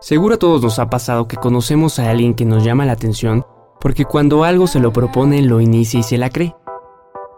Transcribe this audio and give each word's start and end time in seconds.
Seguro 0.00 0.36
a 0.36 0.38
todos 0.38 0.62
nos 0.62 0.78
ha 0.78 0.90
pasado 0.90 1.26
que 1.26 1.36
conocemos 1.36 1.98
a 1.98 2.10
alguien 2.10 2.34
que 2.34 2.44
nos 2.44 2.64
llama 2.64 2.86
la 2.86 2.92
atención 2.92 3.44
porque 3.80 4.04
cuando 4.04 4.44
algo 4.44 4.66
se 4.66 4.80
lo 4.80 4.92
propone 4.92 5.42
lo 5.42 5.60
inicia 5.60 6.00
y 6.00 6.02
se 6.02 6.18
la 6.18 6.30
cree. 6.30 6.54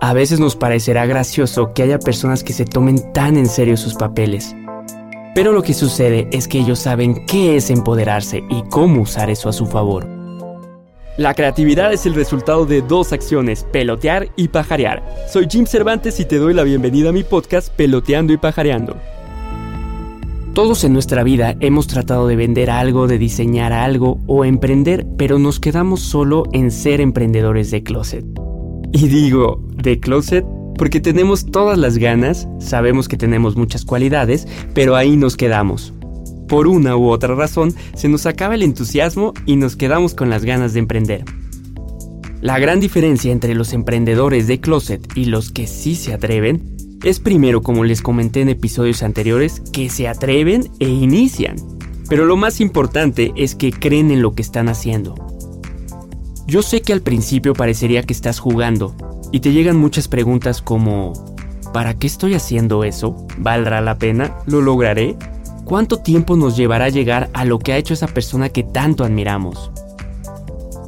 A 0.00 0.12
veces 0.12 0.40
nos 0.40 0.56
parecerá 0.56 1.06
gracioso 1.06 1.72
que 1.74 1.82
haya 1.82 1.98
personas 1.98 2.42
que 2.42 2.52
se 2.52 2.64
tomen 2.64 3.12
tan 3.12 3.36
en 3.36 3.46
serio 3.46 3.76
sus 3.76 3.94
papeles. 3.94 4.54
Pero 5.34 5.52
lo 5.52 5.62
que 5.62 5.74
sucede 5.74 6.28
es 6.32 6.48
que 6.48 6.58
ellos 6.58 6.80
saben 6.80 7.24
qué 7.26 7.56
es 7.56 7.70
empoderarse 7.70 8.42
y 8.50 8.62
cómo 8.68 9.02
usar 9.02 9.30
eso 9.30 9.48
a 9.48 9.52
su 9.52 9.66
favor. 9.66 10.06
La 11.16 11.34
creatividad 11.34 11.92
es 11.92 12.06
el 12.06 12.14
resultado 12.14 12.66
de 12.66 12.82
dos 12.82 13.12
acciones, 13.12 13.64
pelotear 13.70 14.28
y 14.36 14.48
pajarear. 14.48 15.02
Soy 15.30 15.46
Jim 15.48 15.66
Cervantes 15.66 16.18
y 16.20 16.24
te 16.24 16.38
doy 16.38 16.54
la 16.54 16.64
bienvenida 16.64 17.10
a 17.10 17.12
mi 17.12 17.22
podcast 17.22 17.72
Peloteando 17.74 18.32
y 18.32 18.38
Pajareando. 18.38 18.96
Todos 20.54 20.84
en 20.84 20.92
nuestra 20.92 21.22
vida 21.22 21.56
hemos 21.60 21.86
tratado 21.86 22.26
de 22.26 22.36
vender 22.36 22.68
algo, 22.68 23.06
de 23.06 23.16
diseñar 23.16 23.72
algo 23.72 24.18
o 24.26 24.44
emprender, 24.44 25.06
pero 25.16 25.38
nos 25.38 25.58
quedamos 25.58 26.00
solo 26.00 26.42
en 26.52 26.70
ser 26.70 27.00
emprendedores 27.00 27.70
de 27.70 27.82
closet. 27.82 28.26
Y 28.92 29.08
digo, 29.08 29.64
de 29.82 29.98
closet, 29.98 30.44
porque 30.76 31.00
tenemos 31.00 31.46
todas 31.46 31.78
las 31.78 31.96
ganas, 31.96 32.46
sabemos 32.58 33.08
que 33.08 33.16
tenemos 33.16 33.56
muchas 33.56 33.86
cualidades, 33.86 34.46
pero 34.74 34.94
ahí 34.94 35.16
nos 35.16 35.38
quedamos. 35.38 35.94
Por 36.48 36.66
una 36.66 36.98
u 36.98 37.08
otra 37.08 37.34
razón, 37.34 37.74
se 37.94 38.10
nos 38.10 38.26
acaba 38.26 38.54
el 38.54 38.62
entusiasmo 38.62 39.32
y 39.46 39.56
nos 39.56 39.74
quedamos 39.74 40.12
con 40.12 40.28
las 40.28 40.44
ganas 40.44 40.74
de 40.74 40.80
emprender. 40.80 41.24
La 42.42 42.58
gran 42.58 42.78
diferencia 42.78 43.32
entre 43.32 43.54
los 43.54 43.72
emprendedores 43.72 44.48
de 44.48 44.60
closet 44.60 45.16
y 45.16 45.24
los 45.26 45.50
que 45.50 45.66
sí 45.66 45.94
se 45.94 46.12
atreven 46.12 46.76
es 47.02 47.18
primero, 47.18 47.62
como 47.62 47.84
les 47.84 48.00
comenté 48.00 48.42
en 48.42 48.48
episodios 48.48 49.02
anteriores, 49.02 49.60
que 49.72 49.90
se 49.90 50.06
atreven 50.06 50.70
e 50.78 50.88
inician. 50.88 51.56
Pero 52.08 52.26
lo 52.26 52.36
más 52.36 52.60
importante 52.60 53.32
es 53.36 53.54
que 53.54 53.72
creen 53.72 54.10
en 54.10 54.22
lo 54.22 54.34
que 54.34 54.42
están 54.42 54.68
haciendo. 54.68 55.14
Yo 56.46 56.62
sé 56.62 56.82
que 56.82 56.92
al 56.92 57.02
principio 57.02 57.54
parecería 57.54 58.02
que 58.02 58.12
estás 58.12 58.38
jugando 58.38 58.94
y 59.32 59.40
te 59.40 59.52
llegan 59.52 59.78
muchas 59.78 60.06
preguntas 60.08 60.62
como 60.62 61.12
¿para 61.72 61.94
qué 61.94 62.06
estoy 62.06 62.34
haciendo 62.34 62.84
eso? 62.84 63.26
¿Valdrá 63.38 63.80
la 63.80 63.98
pena? 63.98 64.36
¿Lo 64.46 64.60
lograré? 64.60 65.16
¿Cuánto 65.64 65.98
tiempo 65.98 66.36
nos 66.36 66.56
llevará 66.56 66.86
a 66.86 66.90
llegar 66.90 67.30
a 67.32 67.44
lo 67.44 67.58
que 67.58 67.72
ha 67.72 67.78
hecho 67.78 67.94
esa 67.94 68.08
persona 68.08 68.48
que 68.48 68.62
tanto 68.62 69.04
admiramos? 69.04 69.70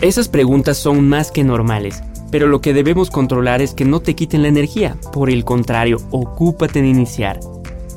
Esas 0.00 0.28
preguntas 0.28 0.76
son 0.76 1.08
más 1.08 1.30
que 1.30 1.42
normales 1.42 2.02
pero 2.30 2.46
lo 2.46 2.60
que 2.60 2.74
debemos 2.74 3.10
controlar 3.10 3.62
es 3.62 3.74
que 3.74 3.84
no 3.84 4.00
te 4.00 4.14
quiten 4.14 4.42
la 4.42 4.48
energía, 4.48 4.96
por 5.12 5.30
el 5.30 5.44
contrario, 5.44 5.98
ocúpate 6.10 6.78
en 6.78 6.86
iniciar, 6.86 7.40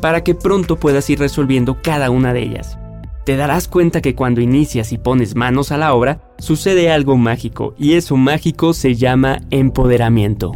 para 0.01 0.23
que 0.23 0.35
pronto 0.35 0.77
puedas 0.77 1.09
ir 1.09 1.19
resolviendo 1.19 1.81
cada 1.81 2.09
una 2.09 2.33
de 2.33 2.43
ellas. 2.43 2.77
Te 3.25 3.35
darás 3.35 3.67
cuenta 3.67 4.01
que 4.01 4.15
cuando 4.15 4.41
inicias 4.41 4.91
y 4.91 4.97
pones 4.97 5.35
manos 5.35 5.71
a 5.71 5.77
la 5.77 5.93
obra, 5.93 6.21
sucede 6.39 6.91
algo 6.91 7.17
mágico, 7.17 7.75
y 7.77 7.93
eso 7.93 8.17
mágico 8.17 8.73
se 8.73 8.95
llama 8.95 9.41
empoderamiento. 9.51 10.53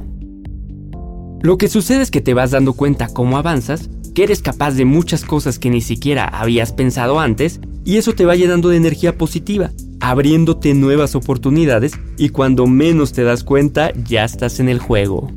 Lo 1.41 1.57
que 1.57 1.67
sucede 1.67 2.01
es 2.01 2.09
que 2.09 2.21
te 2.21 2.33
vas 2.33 2.51
dando 2.51 2.73
cuenta 2.73 3.09
cómo 3.09 3.37
avanzas, 3.37 3.89
que 4.15 4.23
eres 4.23 4.41
capaz 4.41 4.71
de 4.71 4.85
muchas 4.85 5.25
cosas 5.25 5.59
que 5.59 5.69
ni 5.69 5.81
siquiera 5.81 6.25
habías 6.25 6.71
pensado 6.71 7.19
antes, 7.19 7.59
y 7.83 7.97
eso 7.97 8.13
te 8.13 8.25
va 8.25 8.35
llenando 8.35 8.69
de 8.69 8.77
energía 8.77 9.17
positiva, 9.17 9.71
abriéndote 10.03 10.73
nuevas 10.73 11.15
oportunidades 11.15 11.93
y 12.17 12.27
cuando 12.27 12.67
menos 12.67 13.13
te 13.13 13.23
das 13.23 13.45
cuenta 13.45 13.93
ya 14.03 14.25
estás 14.25 14.59
en 14.59 14.67
el 14.67 14.79
juego. 14.79 15.31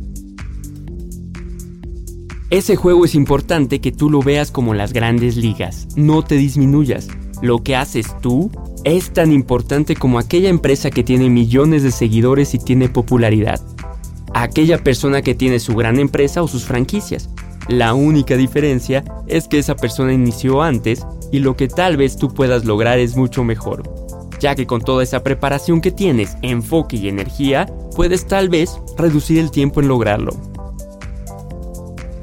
Ese 2.50 2.74
juego 2.74 3.04
es 3.04 3.14
importante 3.14 3.80
que 3.80 3.92
tú 3.92 4.10
lo 4.10 4.22
veas 4.22 4.50
como 4.50 4.74
las 4.74 4.92
grandes 4.92 5.36
ligas, 5.36 5.86
no 5.94 6.24
te 6.24 6.34
disminuyas. 6.34 7.06
Lo 7.42 7.62
que 7.62 7.76
haces 7.76 8.08
tú 8.20 8.50
es 8.82 9.12
tan 9.12 9.30
importante 9.30 9.94
como 9.94 10.18
aquella 10.18 10.48
empresa 10.48 10.90
que 10.90 11.04
tiene 11.04 11.30
millones 11.30 11.84
de 11.84 11.92
seguidores 11.92 12.52
y 12.54 12.58
tiene 12.58 12.88
popularidad. 12.88 13.60
Aquella 14.34 14.82
persona 14.82 15.22
que 15.22 15.36
tiene 15.36 15.60
su 15.60 15.76
gran 15.76 16.00
empresa 16.00 16.42
o 16.42 16.48
sus 16.48 16.64
franquicias. 16.64 17.30
La 17.68 17.94
única 17.94 18.36
diferencia 18.36 19.04
es 19.28 19.46
que 19.46 19.60
esa 19.60 19.76
persona 19.76 20.12
inició 20.12 20.60
antes 20.60 21.06
y 21.30 21.38
lo 21.38 21.56
que 21.56 21.68
tal 21.68 21.96
vez 21.96 22.16
tú 22.16 22.34
puedas 22.34 22.64
lograr 22.64 22.98
es 22.98 23.16
mucho 23.16 23.44
mejor 23.44 23.95
ya 24.38 24.54
que 24.54 24.66
con 24.66 24.80
toda 24.80 25.02
esa 25.02 25.22
preparación 25.22 25.80
que 25.80 25.90
tienes, 25.90 26.36
enfoque 26.42 26.96
y 26.96 27.08
energía, 27.08 27.66
puedes 27.94 28.26
tal 28.26 28.48
vez 28.48 28.80
reducir 28.96 29.38
el 29.38 29.50
tiempo 29.50 29.80
en 29.80 29.88
lograrlo. 29.88 30.32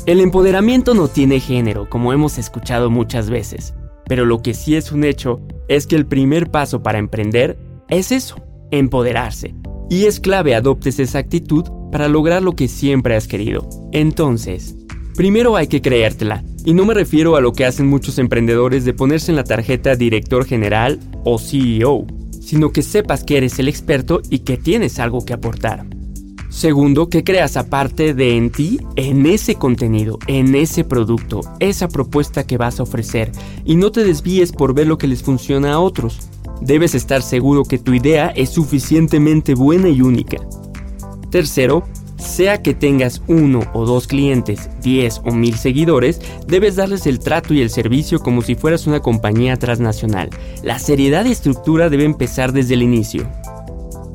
El 0.05 0.19
empoderamiento 0.19 0.93
no 0.93 1.07
tiene 1.07 1.39
género, 1.39 1.89
como 1.89 2.11
hemos 2.11 2.37
escuchado 2.37 2.89
muchas 2.89 3.29
veces, 3.29 3.73
pero 4.05 4.25
lo 4.25 4.41
que 4.41 4.53
sí 4.53 4.75
es 4.75 4.91
un 4.91 5.05
hecho 5.05 5.39
es 5.69 5.87
que 5.87 5.95
el 5.95 6.05
primer 6.05 6.51
paso 6.51 6.83
para 6.83 6.99
emprender 6.99 7.57
es 7.87 8.11
eso, 8.11 8.35
empoderarse, 8.71 9.55
y 9.89 10.05
es 10.05 10.19
clave 10.19 10.55
adoptes 10.55 10.99
esa 10.99 11.19
actitud 11.19 11.63
para 11.91 12.07
lograr 12.07 12.41
lo 12.41 12.53
que 12.53 12.67
siempre 12.67 13.15
has 13.15 13.27
querido. 13.27 13.69
Entonces, 13.91 14.75
primero 15.15 15.55
hay 15.55 15.67
que 15.67 15.81
creértela, 15.81 16.43
y 16.65 16.73
no 16.73 16.85
me 16.85 16.93
refiero 16.93 17.35
a 17.35 17.41
lo 17.41 17.53
que 17.53 17.65
hacen 17.65 17.87
muchos 17.87 18.17
emprendedores 18.17 18.85
de 18.85 18.93
ponerse 18.93 19.31
en 19.31 19.35
la 19.35 19.43
tarjeta 19.43 19.95
director 19.95 20.45
general 20.45 20.99
o 21.23 21.37
CEO, 21.37 22.05
sino 22.39 22.71
que 22.71 22.81
sepas 22.81 23.23
que 23.23 23.37
eres 23.37 23.59
el 23.59 23.67
experto 23.67 24.21
y 24.29 24.39
que 24.39 24.57
tienes 24.57 24.99
algo 24.99 25.25
que 25.25 25.33
aportar. 25.33 25.85
Segundo, 26.49 27.09
que 27.09 27.23
creas 27.23 27.57
aparte 27.57 28.13
de 28.13 28.37
en 28.37 28.51
ti, 28.51 28.79
en 28.95 29.25
ese 29.25 29.55
contenido, 29.55 30.19
en 30.27 30.53
ese 30.53 30.83
producto, 30.83 31.41
esa 31.59 31.87
propuesta 31.87 32.45
que 32.45 32.57
vas 32.57 32.79
a 32.79 32.83
ofrecer, 32.83 33.31
y 33.65 33.75
no 33.75 33.91
te 33.91 34.03
desvíes 34.03 34.51
por 34.51 34.75
ver 34.75 34.85
lo 34.85 34.99
que 34.99 35.07
les 35.07 35.23
funciona 35.23 35.73
a 35.73 35.79
otros. 35.79 36.19
Debes 36.61 36.93
estar 36.93 37.23
seguro 37.23 37.63
que 37.63 37.79
tu 37.79 37.93
idea 37.95 38.27
es 38.27 38.51
suficientemente 38.51 39.55
buena 39.55 39.89
y 39.89 40.01
única. 40.01 40.37
Tercero, 41.31 41.85
sea 42.23 42.61
que 42.61 42.73
tengas 42.73 43.21
uno 43.27 43.61
o 43.73 43.85
dos 43.85 44.07
clientes, 44.07 44.69
10 44.81 45.21
o 45.25 45.31
mil 45.31 45.55
seguidores, 45.55 46.21
debes 46.47 46.75
darles 46.75 47.05
el 47.05 47.19
trato 47.19 47.53
y 47.53 47.61
el 47.61 47.69
servicio 47.69 48.19
como 48.19 48.41
si 48.41 48.55
fueras 48.55 48.87
una 48.87 49.01
compañía 49.01 49.57
transnacional. 49.57 50.29
La 50.63 50.79
seriedad 50.79 51.25
y 51.25 51.31
estructura 51.31 51.89
debe 51.89 52.05
empezar 52.05 52.53
desde 52.53 52.73
el 52.73 52.83
inicio. 52.83 53.29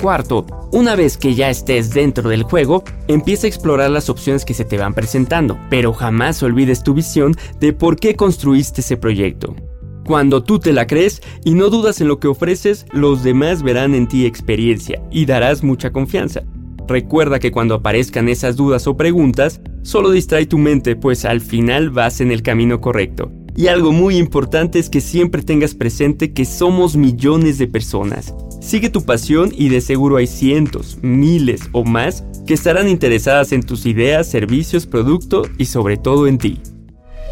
Cuarto, 0.01 0.47
una 0.73 0.95
vez 0.95 1.19
que 1.19 1.35
ya 1.35 1.51
estés 1.51 1.91
dentro 1.91 2.29
del 2.29 2.45
juego, 2.45 2.85
empieza 3.09 3.47
a 3.47 3.49
explorar 3.49 3.91
las 3.91 4.09
opciones 4.09 4.45
que 4.45 4.55
se 4.55 4.65
te 4.65 4.79
van 4.79 4.95
presentando, 4.95 5.59
pero 5.71 5.93
jamás 5.93 6.43
olvides 6.43 6.83
tu 6.85 6.95
visión 6.95 7.35
de 7.59 7.73
por 7.73 7.97
qué 7.97 8.15
construiste 8.15 8.81
ese 8.81 8.97
proyecto. 8.97 9.57
Cuando 10.05 10.43
tú 10.43 10.59
te 10.59 10.73
la 10.73 10.87
crees 10.87 11.21
y 11.45 11.55
no 11.55 11.69
dudas 11.69 12.01
en 12.01 12.09
lo 12.09 12.19
que 12.21 12.29
ofreces, 12.29 12.87
los 12.93 13.23
demás 13.23 13.63
verán 13.63 13.95
en 13.95 14.07
ti 14.09 14.25
experiencia 14.25 15.03
y 15.11 15.27
darás 15.27 15.63
mucha 15.63 15.91
confianza. 15.91 16.45
Recuerda 16.89 17.39
que 17.39 17.53
cuando 17.53 17.75
aparezcan 17.75 18.31
esas 18.31 18.57
dudas 18.57 18.87
o 18.87 18.97
preguntas, 18.97 19.61
solo 19.83 20.11
distrae 20.11 20.47
tu 20.47 20.57
mente, 20.57 20.97
pues 20.97 21.27
al 21.27 21.43
final 21.43 21.91
vas 21.91 22.23
en 22.23 22.33
el 22.33 22.43
camino 22.43 22.81
correcto. 22.81 23.31
Y 23.55 23.67
algo 23.67 23.93
muy 23.93 24.17
importante 24.17 24.79
es 24.79 24.89
que 24.89 25.03
siempre 25.03 25.43
tengas 25.43 25.75
presente 25.75 26.33
que 26.33 26.47
somos 26.47 26.97
millones 26.97 27.59
de 27.59 27.67
personas. 27.67 28.35
Sigue 28.63 28.89
tu 28.89 29.05
pasión 29.05 29.53
y 29.55 29.69
de 29.69 29.83
seguro 29.83 30.17
hay 30.17 30.27
cientos, 30.27 30.99
miles 31.03 31.61
o 31.73 31.85
más 31.85 32.25
que 32.47 32.55
estarán 32.55 32.89
interesadas 32.89 33.53
en 33.53 33.63
tus 33.63 33.85
ideas, 33.85 34.31
servicios, 34.31 34.87
producto 34.87 35.43
y 35.59 35.67
sobre 35.67 35.99
todo 35.99 36.27
en 36.27 36.39
ti. 36.39 36.59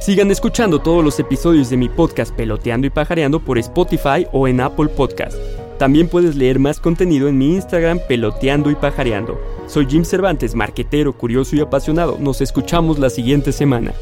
Sigan 0.02 0.30
escuchando 0.30 0.80
todos 0.80 1.02
los 1.02 1.18
episodios 1.18 1.70
de 1.70 1.78
mi 1.78 1.88
podcast 1.88 2.34
Peloteando 2.34 2.86
y 2.86 2.90
Pajareando 2.90 3.42
por 3.42 3.56
Spotify 3.56 4.26
o 4.32 4.46
en 4.46 4.60
Apple 4.60 4.88
Podcast. 4.88 5.36
También 5.78 6.08
puedes 6.08 6.36
leer 6.36 6.58
más 6.58 6.80
contenido 6.80 7.28
en 7.28 7.36
mi 7.36 7.54
Instagram 7.54 8.00
peloteando 8.08 8.70
y 8.70 8.74
pajareando. 8.74 9.38
Soy 9.66 9.86
Jim 9.86 10.04
Cervantes, 10.04 10.54
marquetero, 10.54 11.12
curioso 11.12 11.54
y 11.56 11.60
apasionado. 11.60 12.16
Nos 12.18 12.40
escuchamos 12.40 12.98
la 12.98 13.10
siguiente 13.10 13.52
semana. 13.52 13.92